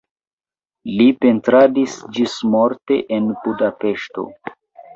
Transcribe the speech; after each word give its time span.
Li 1.01 1.05
pentradis 1.25 1.99
ĝismorte 2.19 2.99
en 3.19 3.31
Budapeŝto. 3.45 4.29